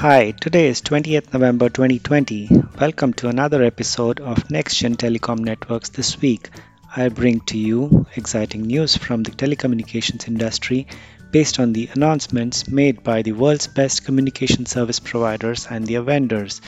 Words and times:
Hi, 0.00 0.30
today 0.30 0.68
is 0.68 0.80
20th 0.82 1.32
November 1.32 1.68
2020. 1.68 2.48
Welcome 2.80 3.14
to 3.14 3.26
another 3.26 3.64
episode 3.64 4.20
of 4.20 4.48
Next 4.48 4.76
Gen 4.76 4.94
Telecom 4.94 5.40
Networks 5.40 5.88
this 5.88 6.20
week. 6.20 6.50
I 6.94 7.08
bring 7.08 7.40
to 7.46 7.58
you 7.58 8.06
exciting 8.14 8.62
news 8.62 8.96
from 8.96 9.24
the 9.24 9.32
telecommunications 9.32 10.28
industry 10.28 10.86
based 11.32 11.58
on 11.58 11.72
the 11.72 11.88
announcements 11.94 12.68
made 12.68 13.02
by 13.02 13.22
the 13.22 13.32
world's 13.32 13.66
best 13.66 14.04
communication 14.04 14.66
service 14.66 15.00
providers 15.00 15.66
and 15.68 15.84
their 15.84 16.02
vendors. 16.02 16.60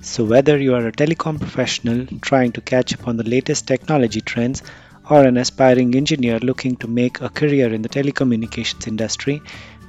So, 0.00 0.24
whether 0.24 0.56
you 0.56 0.76
are 0.76 0.86
a 0.86 0.92
telecom 0.92 1.40
professional 1.40 2.06
trying 2.20 2.52
to 2.52 2.60
catch 2.60 2.94
up 2.94 3.08
on 3.08 3.16
the 3.16 3.28
latest 3.28 3.66
technology 3.66 4.20
trends, 4.20 4.62
or 5.10 5.24
an 5.24 5.36
aspiring 5.38 5.94
engineer 5.94 6.38
looking 6.38 6.76
to 6.76 6.86
make 6.86 7.20
a 7.20 7.28
career 7.28 7.72
in 7.72 7.82
the 7.82 7.88
telecommunications 7.88 8.86
industry, 8.86 9.42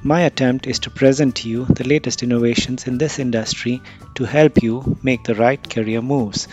my 0.04 0.22
attempt 0.22 0.66
is 0.66 0.80
to 0.80 0.90
present 0.90 1.36
to 1.36 1.50
you 1.50 1.66
the 1.66 1.88
latest 1.88 2.24
innovations 2.24 2.88
in 2.88 2.98
this 2.98 3.20
industry 3.20 3.82
to 4.16 4.24
help 4.24 4.64
you 4.64 4.98
make 5.04 5.24
the 5.24 5.36
right 5.36 5.70
career 5.70 6.02
moves. 6.02 6.48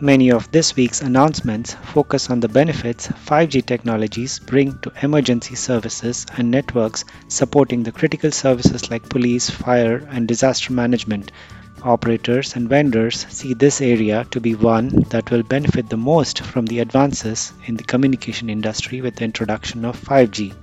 Many 0.00 0.30
of 0.30 0.50
this 0.52 0.76
week's 0.76 1.02
announcements 1.02 1.74
focus 1.74 2.30
on 2.30 2.40
the 2.40 2.48
benefits 2.48 3.08
5G 3.08 3.66
technologies 3.66 4.38
bring 4.38 4.78
to 4.78 4.92
emergency 5.02 5.56
services 5.56 6.24
and 6.36 6.50
networks 6.50 7.04
supporting 7.26 7.82
the 7.82 7.92
critical 7.92 8.30
services 8.30 8.90
like 8.90 9.08
police, 9.08 9.50
fire, 9.50 10.06
and 10.08 10.28
disaster 10.28 10.72
management. 10.72 11.32
Operators 11.82 12.54
and 12.54 12.68
vendors 12.68 13.26
see 13.28 13.54
this 13.54 13.80
area 13.80 14.24
to 14.30 14.40
be 14.40 14.54
one 14.54 14.88
that 15.10 15.30
will 15.30 15.42
benefit 15.42 15.88
the 15.88 15.96
most 15.96 16.40
from 16.40 16.66
the 16.66 16.78
advances 16.78 17.52
in 17.66 17.76
the 17.76 17.84
communication 17.84 18.48
industry 18.48 19.00
with 19.00 19.16
the 19.16 19.24
introduction 19.24 19.84
of 19.84 20.00
5G. 20.00 20.54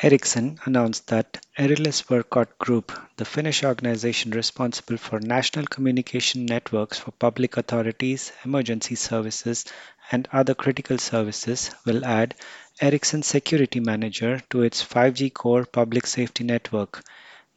Ericsson 0.00 0.60
announced 0.64 1.08
that 1.08 1.44
Erillisverkot 1.58 2.56
Group, 2.58 2.92
the 3.16 3.24
Finnish 3.24 3.64
organization 3.64 4.30
responsible 4.30 4.96
for 4.96 5.18
national 5.18 5.66
communication 5.66 6.46
networks 6.46 6.98
for 6.98 7.10
public 7.10 7.56
authorities, 7.56 8.30
emergency 8.44 8.94
services, 8.94 9.64
and 10.12 10.28
other 10.30 10.54
critical 10.54 10.98
services, 10.98 11.72
will 11.84 12.04
add 12.04 12.36
Ericsson 12.80 13.24
Security 13.24 13.80
Manager 13.80 14.40
to 14.50 14.62
its 14.62 14.84
5G 14.84 15.34
Core 15.34 15.64
public 15.64 16.06
safety 16.06 16.44
network. 16.44 17.02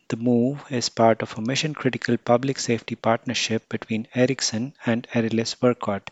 The 0.08 0.18
move 0.18 0.64
is 0.72 0.90
part 0.90 1.22
of 1.22 1.38
a 1.38 1.42
mission 1.42 1.76
critical 1.76 2.18
public 2.18 2.58
safety 2.58 2.96
partnership 2.96 3.70
between 3.70 4.08
Ericsson 4.16 4.74
and 4.84 5.08
Erillisverkot. 5.14 6.08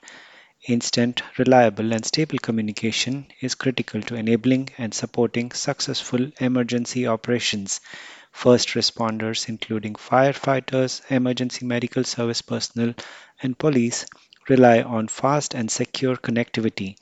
Instant, 0.67 1.23
reliable, 1.37 1.93
and 1.93 2.05
stable 2.05 2.37
communication 2.37 3.27
is 3.39 3.55
critical 3.55 4.01
to 4.01 4.15
enabling 4.15 4.69
and 4.77 4.93
supporting 4.93 5.51
successful 5.51 6.31
emergency 6.41 7.07
operations. 7.07 7.79
First 8.33 8.69
responders, 8.69 9.47
including 9.47 9.93
firefighters, 9.93 11.01
emergency 11.09 11.65
medical 11.65 12.03
service 12.03 12.41
personnel, 12.41 12.93
and 13.41 13.57
police, 13.57 14.05
rely 14.49 14.81
on 14.81 15.07
fast 15.07 15.53
and 15.53 15.71
secure 15.71 16.17
connectivity. 16.17 16.97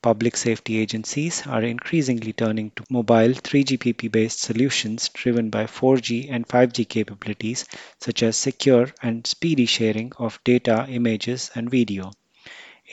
Public 0.00 0.36
safety 0.36 0.78
agencies 0.78 1.44
are 1.46 1.64
increasingly 1.64 2.32
turning 2.32 2.70
to 2.76 2.84
mobile 2.88 3.34
3GPP 3.34 4.12
based 4.12 4.38
solutions 4.38 5.08
driven 5.08 5.50
by 5.50 5.66
4G 5.66 6.28
and 6.30 6.46
5G 6.46 6.88
capabilities, 6.88 7.64
such 8.00 8.22
as 8.22 8.36
secure 8.36 8.88
and 9.02 9.26
speedy 9.26 9.66
sharing 9.66 10.12
of 10.18 10.38
data, 10.44 10.86
images, 10.88 11.50
and 11.56 11.68
video. 11.68 12.12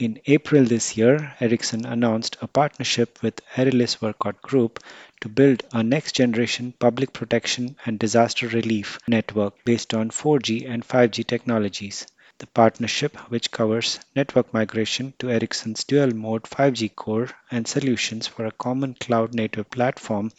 In 0.00 0.18
April 0.24 0.64
this 0.64 0.96
year, 0.96 1.36
Ericsson 1.40 1.84
announced 1.84 2.38
a 2.40 2.46
partnership 2.46 3.18
with 3.20 3.44
Erillisverkot 3.54 4.40
Group 4.40 4.82
to 5.20 5.28
build 5.28 5.62
a 5.72 5.82
next 5.82 6.14
generation 6.14 6.72
public 6.78 7.12
protection 7.12 7.76
and 7.84 7.98
disaster 7.98 8.48
relief 8.48 8.98
network 9.06 9.62
based 9.66 9.92
on 9.92 10.08
4G 10.08 10.66
and 10.66 10.88
5G 10.88 11.26
technologies. 11.26 12.06
The 12.38 12.46
partnership, 12.46 13.14
which 13.30 13.50
covers 13.50 14.00
network 14.16 14.54
migration 14.54 15.12
to 15.18 15.28
Ericsson's 15.28 15.84
dual 15.84 16.14
mode 16.14 16.44
5G 16.44 16.96
core 16.96 17.28
and 17.50 17.68
solutions 17.68 18.26
for 18.26 18.46
a 18.46 18.52
common 18.52 18.94
cloud 18.94 19.34
native 19.34 19.70
platform, 19.70 20.32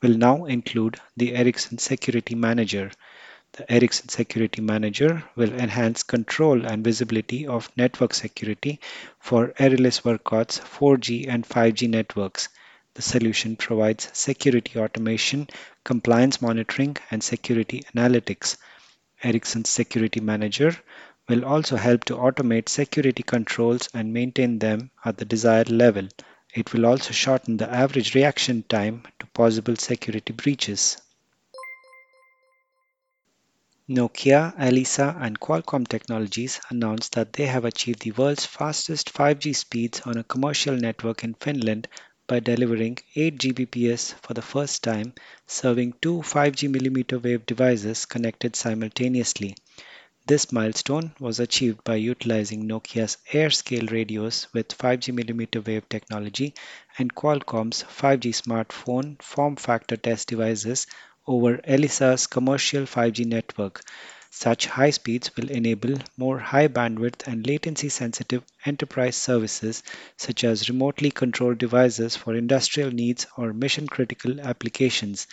will 0.00 0.16
now 0.16 0.44
include 0.44 1.00
the 1.16 1.34
Ericsson 1.34 1.78
Security 1.78 2.36
Manager, 2.36 2.92
the 3.52 3.72
Ericsson 3.72 4.08
Security 4.08 4.60
Manager 4.60 5.24
will 5.34 5.52
enhance 5.52 6.02
control 6.02 6.66
and 6.66 6.84
visibility 6.84 7.46
of 7.46 7.70
network 7.76 8.14
security 8.14 8.80
for 9.18 9.48
Erillisverkot's 9.58 10.58
4G 10.58 11.28
and 11.28 11.44
5G 11.48 11.88
networks. 11.88 12.48
The 12.94 13.02
solution 13.02 13.56
provides 13.56 14.08
security 14.12 14.78
automation, 14.78 15.48
compliance 15.84 16.42
monitoring, 16.42 16.96
and 17.10 17.22
security 17.22 17.84
analytics. 17.94 18.56
Ericsson's 19.22 19.68
Security 19.68 20.20
Manager 20.20 20.76
will 21.28 21.44
also 21.44 21.76
help 21.76 22.04
to 22.04 22.16
automate 22.16 22.68
security 22.68 23.22
controls 23.22 23.88
and 23.92 24.12
maintain 24.12 24.58
them 24.58 24.90
at 25.04 25.16
the 25.16 25.24
desired 25.24 25.70
level. 25.70 26.08
It 26.54 26.72
will 26.72 26.86
also 26.86 27.12
shorten 27.12 27.56
the 27.56 27.72
average 27.72 28.14
reaction 28.14 28.62
time 28.68 29.02
to 29.18 29.26
possible 29.26 29.76
security 29.76 30.32
breaches. 30.32 30.96
Nokia, 33.90 34.52
Elisa, 34.58 35.16
and 35.18 35.40
Qualcomm 35.40 35.88
Technologies 35.88 36.60
announced 36.68 37.12
that 37.12 37.32
they 37.32 37.46
have 37.46 37.64
achieved 37.64 38.02
the 38.02 38.10
world's 38.12 38.44
fastest 38.44 39.10
5G 39.14 39.56
speeds 39.56 40.02
on 40.02 40.18
a 40.18 40.24
commercial 40.24 40.76
network 40.76 41.24
in 41.24 41.32
Finland 41.32 41.88
by 42.26 42.38
delivering 42.38 42.98
8 43.16 43.38
Gbps 43.38 44.12
for 44.20 44.34
the 44.34 44.42
first 44.42 44.84
time, 44.84 45.14
serving 45.46 45.94
two 46.02 46.18
5G 46.18 46.70
millimeter 46.70 47.18
wave 47.18 47.46
devices 47.46 48.04
connected 48.04 48.54
simultaneously. 48.56 49.56
This 50.26 50.52
milestone 50.52 51.12
was 51.18 51.40
achieved 51.40 51.82
by 51.82 51.94
utilizing 51.94 52.68
Nokia's 52.68 53.16
AirScale 53.32 53.90
radios 53.90 54.48
with 54.52 54.68
5G 54.76 55.14
millimeter 55.14 55.62
wave 55.62 55.88
technology 55.88 56.52
and 56.98 57.14
Qualcomm's 57.14 57.84
5G 57.84 58.34
smartphone 58.34 59.22
form 59.22 59.56
factor 59.56 59.96
test 59.96 60.28
devices 60.28 60.86
over 61.28 61.60
Elisa's 61.64 62.26
commercial 62.26 62.82
5G 62.82 63.26
network. 63.26 63.82
Such 64.30 64.66
high 64.66 64.90
speeds 64.90 65.36
will 65.36 65.50
enable 65.50 65.98
more 66.16 66.38
high 66.38 66.68
bandwidth 66.68 67.26
and 67.26 67.46
latency 67.46 67.88
sensitive 67.90 68.42
enterprise 68.64 69.16
services 69.16 69.82
such 70.16 70.44
as 70.44 70.68
remotely 70.70 71.10
controlled 71.10 71.58
devices 71.58 72.16
for 72.16 72.34
industrial 72.34 72.90
needs 72.90 73.26
or 73.36 73.52
mission 73.52 73.86
critical 73.86 74.40
applications. 74.40 75.26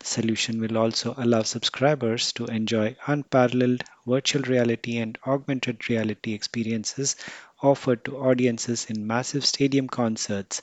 The 0.00 0.06
solution 0.06 0.60
will 0.60 0.76
also 0.76 1.14
allow 1.16 1.42
subscribers 1.42 2.32
to 2.32 2.46
enjoy 2.46 2.96
unparalleled 3.06 3.84
virtual 4.06 4.42
reality 4.42 4.98
and 4.98 5.16
augmented 5.26 5.88
reality 5.88 6.34
experiences 6.34 7.16
offered 7.62 8.04
to 8.04 8.18
audiences 8.18 8.86
in 8.86 9.06
massive 9.06 9.46
stadium 9.46 9.88
concerts 9.88 10.62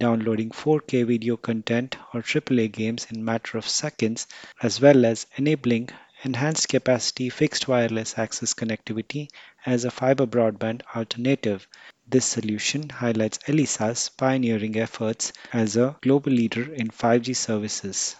downloading 0.00 0.50
4K 0.50 1.06
video 1.06 1.36
content 1.36 1.96
or 2.12 2.22
AAA 2.22 2.72
games 2.72 3.06
in 3.10 3.24
matter 3.24 3.58
of 3.58 3.68
seconds, 3.68 4.26
as 4.62 4.80
well 4.80 5.04
as 5.04 5.26
enabling 5.36 5.90
enhanced 6.24 6.68
capacity 6.68 7.28
fixed 7.28 7.68
wireless 7.68 8.18
access 8.18 8.54
connectivity 8.54 9.28
as 9.64 9.84
a 9.84 9.90
fiber 9.90 10.26
broadband 10.26 10.80
alternative. 10.96 11.68
This 12.08 12.24
solution 12.24 12.88
highlights 12.88 13.38
Elisa's 13.46 14.08
pioneering 14.08 14.76
efforts 14.76 15.32
as 15.52 15.76
a 15.76 15.96
global 16.00 16.32
leader 16.32 16.72
in 16.72 16.88
5G 16.88 17.36
services. 17.36 18.16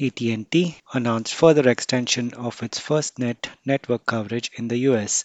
AT&T 0.00 0.76
announced 0.94 1.34
further 1.34 1.68
extension 1.68 2.32
of 2.34 2.62
its 2.62 2.78
FirstNet 2.78 3.48
network 3.64 4.06
coverage 4.06 4.50
in 4.54 4.68
the 4.68 4.78
US. 4.90 5.24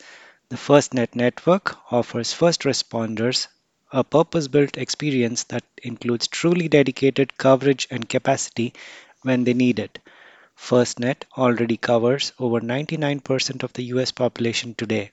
The 0.49 0.55
FirstNet 0.55 1.15
network 1.15 1.77
offers 1.91 2.33
first 2.33 2.61
responders 2.61 3.47
a 3.91 4.03
purpose-built 4.03 4.77
experience 4.77 5.43
that 5.45 5.63
includes 5.83 6.27
truly 6.27 6.67
dedicated 6.67 7.37
coverage 7.37 7.87
and 7.91 8.09
capacity 8.09 8.73
when 9.21 9.43
they 9.43 9.53
need 9.53 9.79
it. 9.79 9.99
FirstNet 10.57 11.23
already 11.37 11.77
covers 11.77 12.33
over 12.39 12.59
99% 12.59 13.63
of 13.63 13.73
the 13.73 13.83
US 13.85 14.11
population 14.11 14.73
today. 14.75 15.11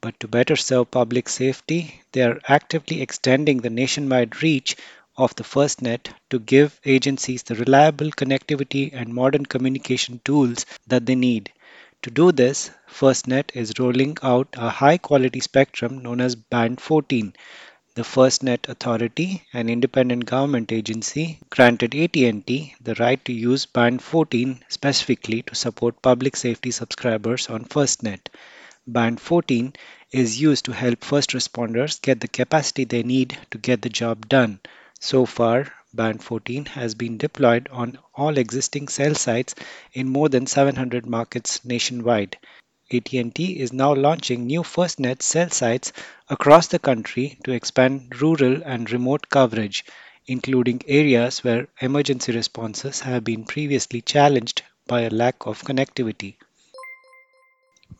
But 0.00 0.18
to 0.20 0.28
better 0.28 0.56
serve 0.56 0.90
public 0.90 1.28
safety, 1.28 2.00
they 2.12 2.22
are 2.22 2.40
actively 2.48 3.02
extending 3.02 3.58
the 3.58 3.70
nationwide 3.70 4.42
reach 4.42 4.76
of 5.16 5.34
the 5.36 5.44
FirstNet 5.44 6.08
to 6.30 6.38
give 6.38 6.80
agencies 6.84 7.42
the 7.42 7.54
reliable 7.54 8.10
connectivity 8.10 8.90
and 8.92 9.14
modern 9.14 9.46
communication 9.46 10.20
tools 10.24 10.66
that 10.86 11.06
they 11.06 11.14
need. 11.14 11.52
To 12.02 12.10
do 12.10 12.32
this, 12.32 12.70
FirstNet 12.90 13.50
is 13.54 13.78
rolling 13.78 14.16
out 14.22 14.48
a 14.56 14.70
high 14.70 14.98
quality 14.98 15.40
spectrum 15.40 15.98
known 16.02 16.20
as 16.20 16.34
Band 16.34 16.80
14 16.80 17.34
the 17.98 18.04
FirstNet 18.04 18.68
Authority, 18.68 19.42
an 19.52 19.68
independent 19.68 20.24
government 20.24 20.70
agency, 20.70 21.40
granted 21.50 21.96
AT&T 21.96 22.76
the 22.80 22.94
right 22.94 23.24
to 23.24 23.32
use 23.32 23.66
Band 23.66 24.00
14 24.00 24.62
specifically 24.68 25.42
to 25.42 25.56
support 25.56 26.00
public 26.00 26.36
safety 26.36 26.70
subscribers 26.70 27.48
on 27.48 27.64
FirstNet. 27.64 28.20
Band 28.86 29.20
14 29.20 29.72
is 30.12 30.40
used 30.40 30.66
to 30.66 30.72
help 30.72 31.02
first 31.02 31.30
responders 31.30 32.00
get 32.00 32.20
the 32.20 32.28
capacity 32.28 32.84
they 32.84 33.02
need 33.02 33.36
to 33.50 33.58
get 33.58 33.82
the 33.82 33.88
job 33.88 34.28
done. 34.28 34.60
So 35.00 35.26
far, 35.26 35.72
Band 35.92 36.22
14 36.22 36.66
has 36.66 36.94
been 36.94 37.18
deployed 37.18 37.68
on 37.72 37.98
all 38.14 38.38
existing 38.38 38.86
cell 38.86 39.16
sites 39.16 39.56
in 39.92 40.08
more 40.08 40.28
than 40.28 40.46
700 40.46 41.04
markets 41.04 41.64
nationwide. 41.64 42.38
AT&T 42.90 43.60
is 43.60 43.72
now 43.72 43.94
launching 43.94 44.46
new 44.46 44.62
FirstNet 44.62 45.22
cell 45.22 45.50
sites 45.50 45.92
across 46.28 46.68
the 46.68 46.78
country 46.78 47.38
to 47.44 47.52
expand 47.52 48.20
rural 48.20 48.62
and 48.64 48.90
remote 48.90 49.28
coverage, 49.28 49.84
including 50.26 50.80
areas 50.86 51.44
where 51.44 51.68
emergency 51.80 52.32
responses 52.32 53.00
have 53.00 53.24
been 53.24 53.44
previously 53.44 54.00
challenged 54.00 54.62
by 54.86 55.02
a 55.02 55.10
lack 55.10 55.46
of 55.46 55.62
connectivity. 55.62 56.36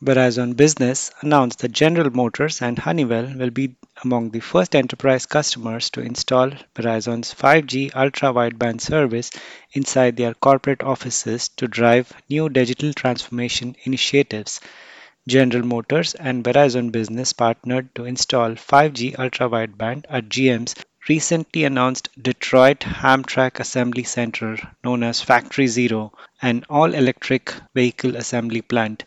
Verizon 0.02 0.54
Business 0.54 1.10
announced 1.22 1.58
that 1.60 1.72
General 1.72 2.10
Motors 2.10 2.62
and 2.62 2.78
Honeywell 2.78 3.32
will 3.36 3.50
be 3.50 3.74
among 4.04 4.30
the 4.30 4.40
first 4.40 4.76
enterprise 4.76 5.26
customers 5.26 5.90
to 5.90 6.00
install 6.00 6.50
Verizon's 6.74 7.34
5G 7.34 7.96
ultra 7.96 8.32
wideband 8.32 8.80
service 8.80 9.30
inside 9.72 10.16
their 10.16 10.34
corporate 10.34 10.82
offices 10.82 11.48
to 11.56 11.66
drive 11.66 12.12
new 12.28 12.48
digital 12.48 12.92
transformation 12.92 13.74
initiatives. 13.84 14.60
General 15.26 15.66
Motors 15.66 16.14
and 16.14 16.44
Verizon 16.44 16.92
Business 16.92 17.32
partnered 17.32 17.94
to 17.94 18.04
install 18.04 18.50
5G 18.50 19.18
ultra 19.18 19.48
wideband 19.48 20.04
at 20.08 20.28
GM's 20.28 20.74
recently 21.08 21.64
announced 21.64 22.10
Detroit 22.22 22.80
Hamtramck 22.80 23.58
Assembly 23.58 24.04
Center, 24.04 24.58
known 24.84 25.02
as 25.02 25.22
Factory 25.22 25.66
Zero, 25.66 26.12
an 26.42 26.64
all 26.68 26.94
electric 26.94 27.54
vehicle 27.74 28.16
assembly 28.16 28.60
plant. 28.60 29.04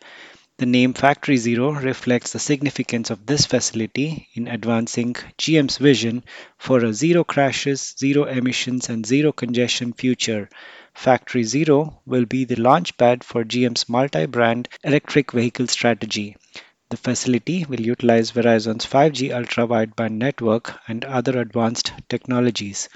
The 0.60 0.66
name 0.66 0.94
Factory 0.94 1.36
Zero 1.36 1.72
reflects 1.74 2.32
the 2.32 2.40
significance 2.40 3.10
of 3.10 3.26
this 3.26 3.46
facility 3.46 4.30
in 4.34 4.48
advancing 4.48 5.14
GM's 5.38 5.78
vision 5.78 6.24
for 6.58 6.86
a 6.86 6.94
zero 6.94 7.26
crashes, 7.26 7.94
zero 8.00 8.24
emissions, 8.24 8.88
and 8.88 9.06
zero 9.06 9.34
congestion 9.34 9.92
future. 9.92 10.48
Factory 10.94 11.44
Zero 11.44 12.00
will 12.06 12.24
be 12.26 12.46
the 12.46 12.56
launchpad 12.56 13.26
for 13.26 13.44
GM's 13.44 13.90
multi 13.90 14.26
brand 14.26 14.70
electric 14.86 15.34
vehicle 15.34 15.68
strategy. 15.68 16.38
The 16.90 16.98
facility 16.98 17.66
will 17.66 17.82
utilize 17.82 18.32
Verizon's 18.32 18.86
5G 18.86 19.32
ultra 19.32 19.68
wideband 19.68 20.12
network 20.14 20.80
and 20.88 21.04
other 21.04 21.40
advanced 21.42 21.92
technologies. 22.08 22.88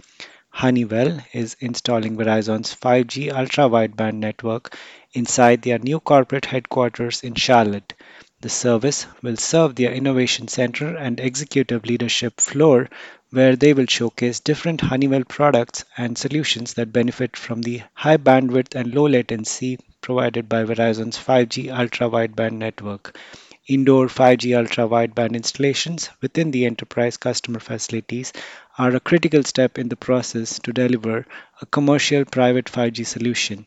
Honeywell 0.56 1.20
is 1.34 1.58
installing 1.60 2.16
Verizon's 2.16 2.74
5G 2.74 3.30
ultra 3.30 3.66
wideband 3.66 4.14
network 4.14 4.78
inside 5.12 5.62
their 5.62 5.80
new 5.80 6.00
corporate 6.00 6.46
headquarters 6.46 7.24
in 7.24 7.36
Charlotte. 7.36 7.94
The 8.40 8.48
service 8.48 9.06
will 9.22 9.36
serve 9.36 9.76
their 9.76 9.92
innovation 9.92 10.48
center 10.48 10.96
and 10.96 11.20
executive 11.20 11.86
leadership 11.86 12.40
floor, 12.40 12.90
where 13.32 13.58
they 13.58 13.74
will 13.74 13.88
showcase 13.88 14.40
different 14.40 14.80
Honeywell 14.80 15.26
products 15.26 15.84
and 15.98 16.18
solutions 16.18 16.76
that 16.76 16.94
benefit 16.94 17.36
from 17.36 17.62
the 17.62 17.82
high 17.94 18.16
bandwidth 18.16 18.76
and 18.76 18.96
low 18.96 19.10
latency 19.10 19.78
provided 20.00 20.48
by 20.48 20.64
Verizon's 20.64 21.18
5G 21.18 21.78
ultra 21.78 22.10
wideband 22.10 22.54
network. 22.54 23.18
Indoor 23.68 24.06
5G 24.08 24.56
ultra 24.56 24.88
wideband 24.88 25.34
installations 25.34 26.12
within 26.22 26.52
the 26.52 26.68
enterprise 26.68 27.18
customer 27.18 27.60
facilities 27.60 28.32
are 28.78 28.96
a 28.96 29.00
critical 29.00 29.42
step 29.44 29.80
in 29.80 29.90
the 29.90 29.96
process 29.96 30.60
to 30.60 30.72
deliver 30.72 31.26
a 31.60 31.66
commercial 31.66 32.26
private 32.26 32.66
5G 32.66 33.08
solution. 33.08 33.66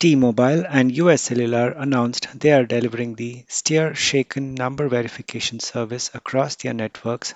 T-Mobile 0.00 0.64
and 0.68 0.96
US 0.96 1.22
Cellular 1.22 1.70
announced 1.70 2.26
they 2.34 2.50
are 2.50 2.66
delivering 2.66 3.14
the 3.14 3.44
STIR/SHAKEN 3.46 4.56
number 4.56 4.88
verification 4.88 5.60
service 5.60 6.10
across 6.12 6.56
their 6.56 6.74
networks, 6.74 7.34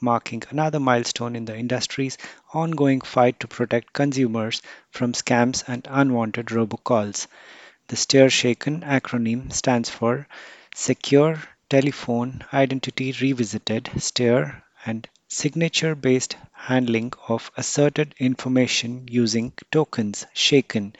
marking 0.00 0.42
another 0.50 0.80
milestone 0.80 1.36
in 1.36 1.44
the 1.44 1.56
industry's 1.56 2.18
ongoing 2.52 3.02
fight 3.02 3.38
to 3.38 3.46
protect 3.46 3.92
consumers 3.92 4.62
from 4.90 5.12
scams 5.12 5.62
and 5.68 5.86
unwanted 5.88 6.46
robocalls. 6.46 7.28
The 7.88 7.96
STIR/SHAKEN 7.96 8.82
acronym 8.82 9.50
stands 9.50 9.88
for 9.88 10.28
Secure 10.74 11.42
Telephone 11.70 12.44
Identity 12.52 13.12
Revisited 13.18 13.90
STIR 13.96 14.62
and 14.84 15.08
Signature 15.26 15.94
Based 15.94 16.36
Handling 16.52 17.14
of 17.28 17.50
Asserted 17.56 18.14
Information 18.18 19.08
Using 19.10 19.54
Tokens 19.72 20.26
Shaken. 20.34 20.94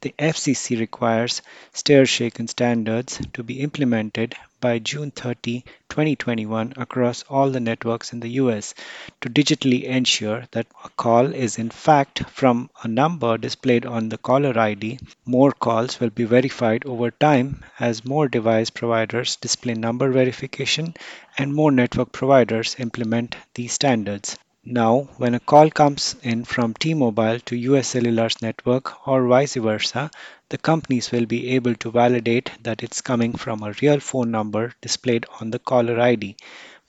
The 0.00 0.14
FCC 0.16 0.78
requires 0.78 1.42
STIR/SHAKEN 1.72 2.46
standards 2.48 3.20
to 3.32 3.42
be 3.42 3.60
implemented 3.60 4.36
by 4.60 4.78
June 4.78 5.10
30, 5.10 5.62
2021 5.88 6.74
across 6.76 7.22
all 7.24 7.50
the 7.50 7.58
networks 7.58 8.12
in 8.12 8.20
the 8.20 8.28
US 8.42 8.74
to 9.20 9.28
digitally 9.28 9.82
ensure 9.84 10.44
that 10.52 10.66
a 10.84 10.88
call 10.90 11.34
is 11.34 11.58
in 11.58 11.70
fact 11.70 12.22
from 12.30 12.70
a 12.82 12.88
number 12.88 13.36
displayed 13.38 13.86
on 13.86 14.08
the 14.08 14.18
caller 14.18 14.56
ID. 14.58 15.00
More 15.24 15.50
calls 15.50 15.98
will 15.98 16.10
be 16.10 16.24
verified 16.24 16.86
over 16.86 17.10
time 17.10 17.64
as 17.80 18.04
more 18.04 18.28
device 18.28 18.70
providers 18.70 19.34
display 19.36 19.74
number 19.74 20.10
verification 20.12 20.94
and 21.36 21.54
more 21.54 21.72
network 21.72 22.12
providers 22.12 22.76
implement 22.78 23.36
these 23.54 23.72
standards. 23.72 24.38
Now, 24.64 25.08
when 25.16 25.34
a 25.34 25.40
call 25.40 25.68
comes 25.68 26.14
in 26.22 26.44
from 26.44 26.74
T-Mobile 26.74 27.40
to 27.40 27.56
US 27.56 27.88
Cellular's 27.88 28.40
network 28.40 29.08
or 29.08 29.26
vice 29.26 29.54
versa, 29.54 30.12
the 30.48 30.58
companies 30.58 31.10
will 31.10 31.26
be 31.26 31.50
able 31.56 31.74
to 31.74 31.90
validate 31.90 32.52
that 32.62 32.84
it's 32.84 33.00
coming 33.00 33.32
from 33.34 33.64
a 33.64 33.72
real 33.82 33.98
phone 33.98 34.30
number 34.30 34.74
displayed 34.80 35.26
on 35.40 35.50
the 35.50 35.58
caller 35.58 35.98
ID, 35.98 36.36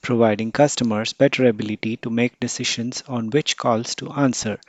providing 0.00 0.52
customers 0.52 1.12
better 1.12 1.46
ability 1.48 1.96
to 1.96 2.10
make 2.10 2.38
decisions 2.38 3.02
on 3.08 3.30
which 3.30 3.56
calls 3.56 3.96
to 3.96 4.12
answer. 4.12 4.60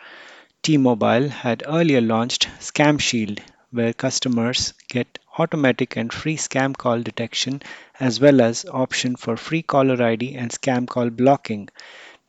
T-Mobile 0.64 1.30
had 1.30 1.64
earlier 1.68 2.02
launched 2.02 2.48
Scam 2.60 3.00
Shield, 3.00 3.42
where 3.72 3.94
customers 3.94 4.74
get 4.90 5.20
automatic 5.38 5.98
and 5.98 6.12
free 6.12 6.38
scam 6.38 6.76
call 6.76 7.02
detection 7.02 7.62
as 8.00 8.20
well 8.20 8.42
as 8.42 8.66
option 8.66 9.16
for 9.16 9.38
free 9.38 9.62
caller 9.62 10.02
ID 10.02 10.36
and 10.36 10.50
scam 10.52 10.88
call 10.88 11.10
blocking. 11.12 11.70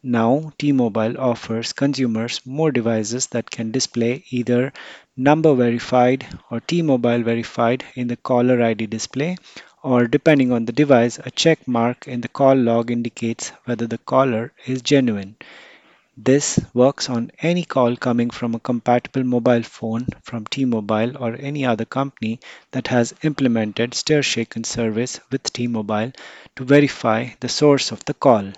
Now 0.04 0.52
T-Mobile 0.58 1.18
offers 1.18 1.72
consumers 1.72 2.40
more 2.44 2.72
devices 2.72 3.28
that 3.28 3.50
can 3.50 3.70
display 3.70 4.24
either 4.30 4.72
number 5.16 5.54
verified 5.54 6.26
or 6.50 6.60
T-Mobile 6.60 7.22
verified 7.22 7.84
in 7.94 8.08
the 8.08 8.16
caller 8.16 8.60
ID 8.62 8.86
display 8.86 9.36
or 9.82 10.06
depending 10.06 10.52
on 10.52 10.64
the 10.64 10.72
device 10.72 11.18
a 11.18 11.30
check 11.30 11.66
mark 11.68 12.06
in 12.08 12.20
the 12.20 12.28
call 12.28 12.54
log 12.56 12.90
indicates 12.90 13.50
whether 13.64 13.86
the 13.86 13.98
caller 13.98 14.52
is 14.66 14.82
genuine. 14.82 15.36
This 16.16 16.58
works 16.74 17.08
on 17.08 17.30
any 17.40 17.64
call 17.64 17.96
coming 17.96 18.30
from 18.30 18.54
a 18.54 18.60
compatible 18.60 19.24
mobile 19.24 19.62
phone 19.62 20.06
from 20.22 20.46
T-Mobile 20.46 21.16
or 21.16 21.36
any 21.36 21.64
other 21.64 21.84
company 21.84 22.40
that 22.70 22.88
has 22.88 23.14
implemented 23.22 23.94
STIR/SHAKEN 23.94 24.64
service 24.64 25.20
with 25.30 25.52
T-Mobile 25.52 26.12
to 26.56 26.64
verify 26.64 27.28
the 27.40 27.48
source 27.48 27.92
of 27.92 28.04
the 28.04 28.14
call. 28.14 28.52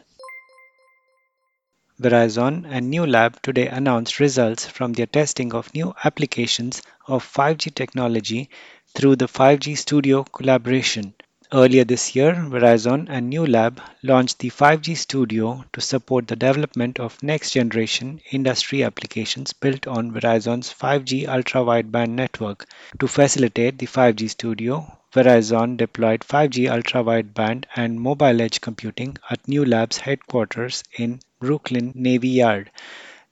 Verizon 2.01 2.67
and 2.69 2.91
New 2.91 3.07
Lab 3.07 3.41
today 3.41 3.69
announced 3.69 4.19
results 4.19 4.67
from 4.67 4.95
their 4.95 5.07
testing 5.07 5.55
of 5.55 5.73
new 5.75 5.95
applications 6.03 6.83
of 7.07 7.25
5G 7.25 7.73
technology 7.73 8.51
through 8.97 9.15
the 9.15 9.29
5G 9.29 9.79
Studio 9.79 10.25
collaboration. 10.25 11.15
Earlier 11.53 11.85
this 11.85 12.17
year, 12.17 12.33
Verizon 12.35 13.07
and 13.09 13.31
New 13.31 13.47
Lab 13.47 13.81
launched 14.03 14.41
the 14.41 14.51
5G 14.51 14.97
Studio 14.97 15.65
to 15.73 15.81
support 15.81 16.27
the 16.27 16.35
development 16.35 16.99
of 16.99 17.23
next 17.23 17.53
generation 17.53 18.21
industry 18.33 18.83
applications 18.83 19.53
built 19.53 19.87
on 19.87 20.11
Verizon's 20.11 20.75
5G 20.75 21.29
ultra 21.29 21.61
wideband 21.61 22.09
network. 22.09 22.67
To 22.99 23.07
facilitate 23.07 23.79
the 23.79 23.87
5G 23.87 24.31
Studio, 24.31 24.99
Verizon 25.13 25.77
deployed 25.77 26.23
5G 26.23 26.69
ultra 26.69 27.05
wideband 27.05 27.67
and 27.77 28.01
mobile 28.01 28.41
edge 28.41 28.61
computing 28.61 29.17
at 29.31 29.47
New 29.47 29.65
Lab's 29.65 29.99
headquarters 29.99 30.83
in 30.99 31.21
Brooklyn 31.45 31.93
Navy 31.95 32.31
Yard, 32.31 32.71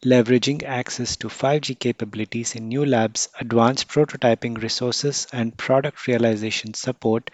leveraging 0.05 0.63
access 0.65 1.17
to 1.17 1.29
5G 1.29 1.79
capabilities 1.79 2.55
in 2.55 2.69
New 2.69 2.85
Lab's 2.85 3.31
advanced 3.41 3.89
prototyping 3.89 4.61
resources 4.61 5.27
and 5.33 5.57
product 5.57 6.07
realization 6.07 6.75
support. 6.75 7.31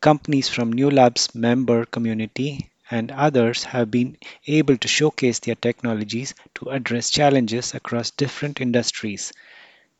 Companies 0.00 0.48
from 0.48 0.72
New 0.72 0.90
Lab's 0.90 1.34
member 1.34 1.84
community 1.84 2.70
and 2.90 3.10
others 3.10 3.64
have 3.64 3.90
been 3.90 4.16
able 4.46 4.76
to 4.78 4.88
showcase 4.88 5.38
their 5.40 5.54
technologies 5.54 6.34
to 6.54 6.70
address 6.70 7.10
challenges 7.10 7.74
across 7.74 8.10
different 8.10 8.60
industries. 8.60 9.32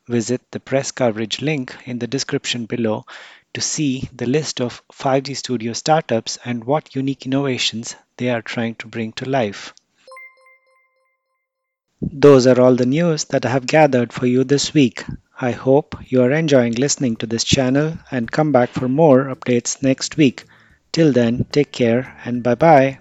Visit 0.09 0.41
the 0.51 0.61
press 0.61 0.93
coverage 0.93 1.43
link 1.43 1.77
in 1.85 1.99
the 1.99 2.07
description 2.07 2.65
below 2.67 3.05
to 3.53 3.61
see 3.61 4.09
the 4.15 4.27
list 4.27 4.61
of 4.63 4.83
5G 4.93 5.37
Studio 5.37 5.75
startups 5.75 6.39
and 6.45 6.65
what 6.65 6.95
unique 6.95 7.27
innovations 7.27 7.97
they 8.17 8.31
are 8.31 8.43
trying 8.43 8.77
to 8.77 8.87
bring 8.87 9.13
to 9.13 9.29
life. 9.29 9.75
Those 12.11 12.47
are 12.47 12.59
all 12.59 12.75
the 12.75 12.87
news 12.87 13.25
that 13.27 13.45
I 13.45 13.51
have 13.51 13.67
gathered 13.67 14.13
for 14.15 14.25
you 14.27 14.45
this 14.45 14.73
week. 14.73 15.05
I 15.39 15.51
hope 15.51 15.95
you 16.09 16.23
are 16.23 16.31
enjoying 16.33 16.73
listening 16.73 17.17
to 17.17 17.27
this 17.27 17.45
channel 17.45 17.99
and 18.11 18.31
come 18.31 18.51
back 18.51 18.71
for 18.71 18.89
more 18.89 19.27
updates 19.27 19.83
next 19.83 20.17
week. 20.17 20.47
Till 20.93 21.13
then, 21.13 21.45
take 21.53 21.71
care 21.71 22.17
and 22.25 22.43
bye 22.43 22.55
bye. 22.55 22.99